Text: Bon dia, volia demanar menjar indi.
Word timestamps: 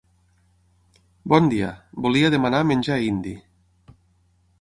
Bon 1.33 1.49
dia, 1.51 1.69
volia 2.05 2.31
demanar 2.37 2.63
menjar 2.71 2.97
indi. 3.09 3.35